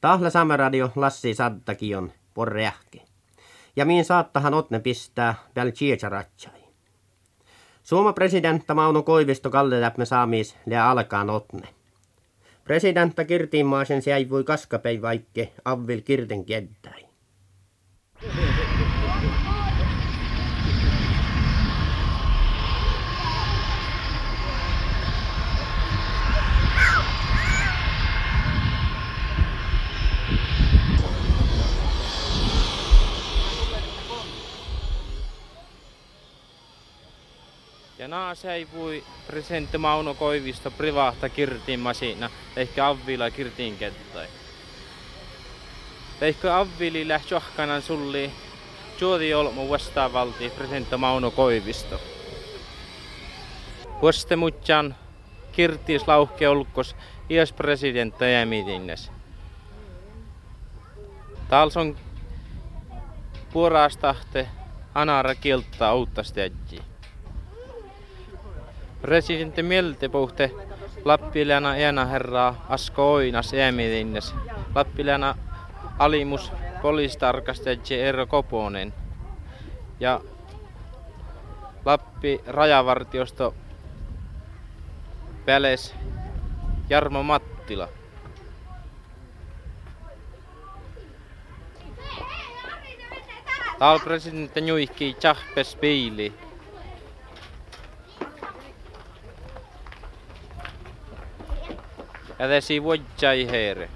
Tahla 0.00 0.30
samaradio 0.30 0.92
Lassi 0.96 1.34
Saddakion 1.34 2.12
porreahke. 2.34 3.02
Ja 3.76 3.84
miin 3.84 4.04
saattahan 4.04 4.54
otne 4.54 4.80
pistää 4.80 5.34
väl 5.56 5.72
chiecharatsai. 5.72 6.60
Suoma 7.82 8.12
presidentta 8.12 8.74
Mauno 8.74 9.02
Koivisto 9.02 9.50
Kalle 9.50 9.80
läpme 9.80 10.04
saamis 10.04 10.56
le 10.66 10.78
alkaan 10.78 11.30
otne. 11.30 11.68
Presidentta 12.64 13.24
kirtiin 13.24 13.66
maasen 13.66 14.02
säivui 14.02 14.44
kaskapei 14.44 15.02
vaikke 15.02 15.52
avvil 15.64 16.00
kirten 16.00 16.44
keddäi. 16.44 16.89
Ja 38.00 38.08
ei 38.54 38.68
voi 38.74 39.04
presidentti 39.26 39.78
Mauno 39.78 40.14
Koivisto 40.14 40.70
privahta 40.70 41.28
kirtiin 41.28 41.80
masina, 41.80 42.30
ehkä 42.56 42.86
avvila 42.86 43.30
kirtiin 43.30 43.76
kettai. 43.76 44.26
Ehkä 46.20 46.58
avvili 46.58 47.08
lähti 47.08 47.34
sulli, 47.80 48.30
juodi 49.00 49.34
olmu 49.34 49.70
vastaavalti 49.70 50.50
presidentti 50.50 50.96
Mauno 50.96 51.30
Koivisto. 51.30 52.00
Vuoste 54.02 54.36
mutjan 54.36 54.96
kirtiis 55.52 56.08
lauhke 56.08 56.48
olkos 56.48 56.96
iäs 57.30 57.52
presidentti 57.52 58.32
jämitinnes. 58.32 59.10
Tals 61.48 61.76
on 61.76 61.96
puorastahte 63.52 64.48
anara 64.94 65.34
kiltta 65.34 65.94
uuttasti 65.94 66.40
äjji. 66.40 66.89
Presidentti 69.00 69.62
Mieltepuhte 69.62 70.50
Lappilana 71.04 71.76
ena 71.76 72.04
herraa 72.04 72.66
Asko 72.68 73.12
Oinas 73.12 73.54
äämilinnes. 73.54 74.34
Lappilana 74.74 75.34
alimus 75.98 76.52
poliisitarkastaja 76.82 77.76
Eero 77.90 78.26
Koponen. 78.26 78.94
Ja 80.00 80.20
Lappi 81.84 82.40
rajavartiosto 82.46 83.54
Väles 85.46 85.94
Jarmo 86.88 87.22
Mattila. 87.22 87.88
Täällä 93.78 94.04
presidentti 94.04 94.60
Nuikki 94.60 95.16
Chahpes 95.20 95.76
Biili. 102.40 102.48
Ja 102.48 102.48
desi 102.48 102.82
vuodjai 102.82 103.46
heere. 103.50 103.88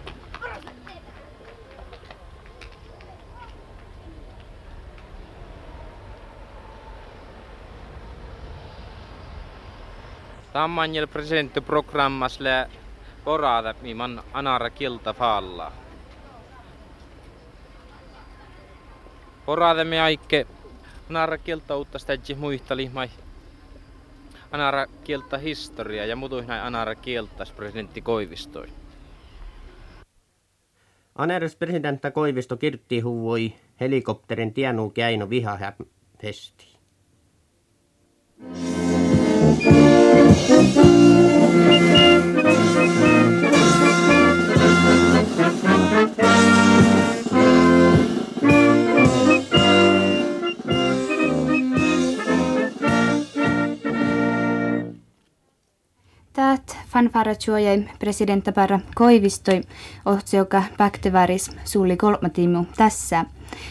Tammanjel 10.53 11.07
presidentti 11.07 11.61
programmas 11.61 12.41
lä 12.41 12.69
porada 13.25 13.75
miman 13.83 14.23
anara 14.33 14.71
kilta 14.71 15.13
falla. 15.13 15.73
Porada 19.47 19.85
me 19.85 20.01
aikke 20.01 20.47
anara 21.11 21.39
kilta 21.39 21.77
uutta 21.77 21.99
städji 21.99 22.35
muistali 22.35 22.91
mai 22.93 23.11
Anara 24.53 24.87
kieltä 25.05 25.39
historia 25.39 26.07
ja 26.07 26.17
mutuin 26.17 26.47
näin 26.47 26.63
Anara 26.63 26.95
kieltäs 26.95 27.53
presidentti 27.53 28.01
Koivistoi. 28.01 28.69
Aneres 31.15 31.57
presidentta 31.57 32.11
Koivisto 32.11 32.57
kirtti 32.57 33.01
huvoi 33.01 33.53
helikopterin 33.81 34.55
tienuu 34.55 34.91
käino 34.91 35.31
vihahäpesti. 35.31 36.79
Fanfarachuojai 56.89 57.85
presidentta 57.99 58.53
Parra 58.53 58.81
Koivistoi 58.95 59.61
ohtsioka 60.07 60.63
päkteväris 60.77 61.51
suuli 61.65 61.97
kolmatimu 61.97 62.65
tässä. 62.77 63.25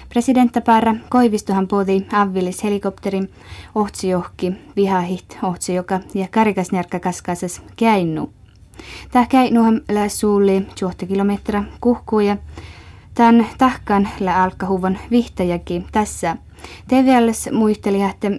Presidentta 0.10 0.62
Parra 0.62 0.96
Koivistohan 1.10 1.68
puhuti 1.68 2.08
avvilis 2.14 2.64
helikopterin 2.64 3.30
ohtsiohki 3.76 4.54
vihahit 4.76 5.38
ohtsioka 5.44 6.00
ja 6.14 6.28
karikasnärkkä 6.32 7.00
kaskasas 7.00 7.62
käinnu. 7.76 8.34
Tämä 9.12 9.26
käinnuhan 9.26 9.82
lä 9.92 10.10
suuli 10.10 10.68
10 10.80 11.08
kilometriä 11.08 11.64
kuhkuja. 11.82 12.38
Tän 13.14 13.48
tahkan 13.58 14.10
lä 14.20 14.44
alkahuvon 14.44 14.98
vihtäjäkin 15.12 15.86
tässä. 15.92 16.38
TVLS 16.88 17.50
muisteli, 17.52 18.02
että 18.02 18.32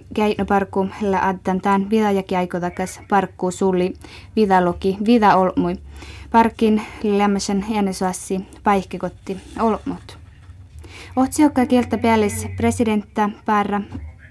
la 1.01 1.19
addan 1.19 1.61
tämän 1.61 1.89
vidajaki 1.89 2.35
aikotakas 2.35 2.99
parkku 3.09 3.51
sulli 3.51 3.93
vidaloki 4.35 4.97
vida 5.05 5.35
olmui. 5.35 5.75
Parkin 6.31 6.81
lämmösen 7.03 7.65
äänesuassi 7.75 8.41
paikkekotti 8.63 9.37
olmut. 9.59 10.17
Otsiokka 11.15 11.65
kieltä 11.65 11.97
päällis 11.97 12.47
presidentta 12.57 13.29
Parra 13.45 13.81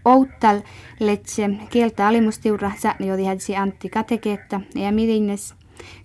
Outtal 0.04 0.60
letse 1.00 1.50
kieltä 1.70 2.06
alimustiura 2.06 2.72
säännö 2.78 3.06
jodi 3.06 3.24
hädsi 3.24 3.56
Antti 3.56 3.88
Kateketta 3.88 4.60
ja 4.74 4.92
midinnes 4.92 5.54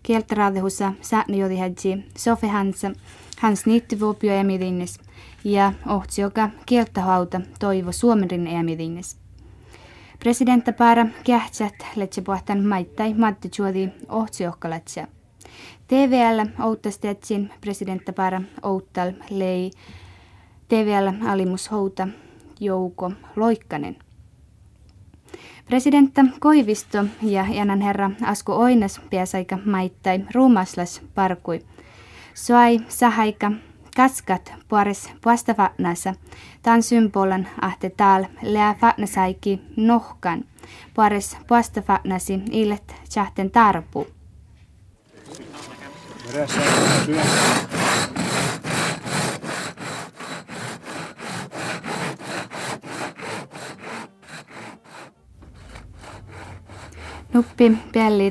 kieltä 0.04 0.36
raadehussa 0.36 0.94
säännö 1.02 1.38
jodi 1.38 1.58
hädsi 1.58 2.06
Sofe 2.18 2.48
Hansa 2.48 2.92
Hans 3.40 3.66
niittyvuopio 3.66 4.34
ja 4.34 4.44
midinnes 4.44 5.00
ja 5.44 5.74
ohtsioka 5.88 6.50
kieltähauta 6.66 7.42
toivo 7.60 7.92
Suomerin 7.92 8.48
eämidinnes. 8.48 9.18
Presidentta 10.20 10.74
Paara 10.74 11.06
kähtsät 11.24 11.76
letse 11.96 12.22
pohtan 12.22 12.66
maittai 12.66 13.14
Matti 13.14 13.50
Juodi 13.58 13.90
ohtsiohkalatsia. 14.10 15.08
TVL 15.88 16.64
outastetsin 16.64 17.50
presidentta 17.62 18.14
Paara 18.14 18.42
outtal 18.64 19.12
lei 19.30 19.72
TVL 20.68 21.28
alimus 21.28 21.72
houta 21.72 22.08
Jouko 22.60 23.12
Loikkanen. 23.36 23.96
Presidentta 25.66 26.26
Koivisto 26.40 27.06
ja 27.22 27.46
Janan 27.54 27.82
herra 27.82 28.12
Asko 28.24 28.58
Oinas 28.58 29.02
pääsaika 29.10 29.60
maittai 29.66 30.20
ruumaslas 30.34 31.02
parkui. 31.16 31.62
Soai 32.34 32.80
sahaika 32.88 33.52
Kaskat 34.00 34.54
puoris 34.68 35.10
puasta 35.22 35.54
fatnassa. 35.54 36.14
Tämän 36.62 36.84
symbolan 36.84 37.48
ahte 37.62 37.90
täällä 37.90 38.30
lää 38.42 38.74
fatnasaiki 38.74 39.62
nohkan. 39.76 40.46
Puoris 40.94 41.38
puasta 41.48 41.82
fatnasi 41.82 42.42
illet 42.52 42.96
tjahten 43.14 43.52
tarpu. 43.52 44.08
Nuppi 57.34 57.78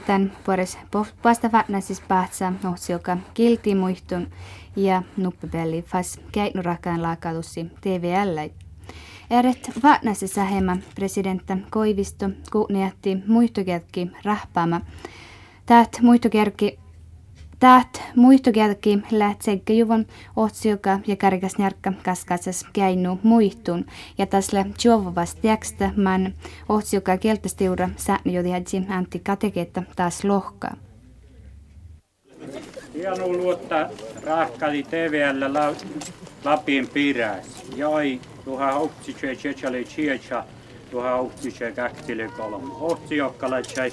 tämän 0.06 0.32
puoris 0.44 0.78
puasta 1.22 1.48
fatnasis 1.48 2.00
pahtsa 2.00 2.52
joka 2.88 3.16
kilti 3.34 3.74
muistun 3.74 4.30
ja 4.76 5.02
nuppipeli 5.16 5.82
fas 5.82 6.20
käitnurakaan 6.32 7.02
laakalusi 7.02 7.66
TVL. 7.80 8.48
Eret 9.30 9.70
vaatnasi 9.82 10.28
sähemä 10.28 10.76
presidentta 10.94 11.56
Koivisto 11.70 12.30
kuunniatti 12.52 13.16
muistokerkki 13.26 14.10
rahpaama. 14.24 14.80
Täät 15.66 15.98
muistokerkki 16.02 16.78
Täät 17.60 18.02
muistokerkki 18.16 18.98
lähtseikkä 19.10 19.72
juvon 19.72 20.06
otsioka 20.36 20.98
ja 21.06 21.16
karikas 21.16 21.58
närkka 21.58 21.92
kaskasas 22.04 22.66
käinu 22.72 23.18
muihtun 23.22 23.86
ja 24.18 24.26
täsle 24.26 24.66
juovavas 24.84 25.34
tekstä 25.34 25.90
man 25.96 26.34
otsioka 26.68 27.18
kieltästiura 27.18 27.88
säännö 27.96 28.32
jodi 28.32 28.50
Antti 28.88 29.18
Kateketta 29.18 29.82
taas 29.96 30.24
lohkaa. 30.24 30.76
Hieno 32.94 33.28
luottaa 33.28 33.88
rahkali 34.24 34.82
TVL 34.82 35.52
la, 35.54 35.74
Lapin 36.44 36.88
piräs. 36.88 37.46
Jai 37.76 38.20
tuha 38.44 38.88
se 39.20 39.34
chechale 39.34 39.84
chiecha 39.84 40.44
tuha 40.90 41.16
hopsi 41.16 41.50
se 41.50 41.72
käktile 41.72 42.28
kolom. 42.36 42.70
Chai 43.62 43.92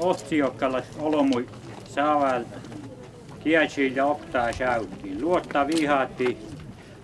otsi 0.00 0.38
jokkala 0.38 0.82
olomui 0.98 1.46
saaval 1.94 2.44
kietsi 3.46 3.92
ja 3.96 4.06
optaa 4.06 4.52
säykki. 4.52 5.20
Luotta 5.20 5.66
vihatti 5.66 6.38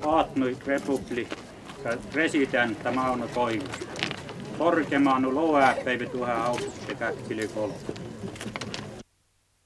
aatnui 0.07 0.57
republi 0.67 1.27
presidentta 2.13 2.93
Mauno 2.93 3.29
Koivu. 3.35 3.65
Korkeamaanu 4.59 5.35
loa 5.35 5.75
päivä 5.85 6.05
se 6.87 6.95
käktile 6.95 7.47
kolom. 7.47 8.12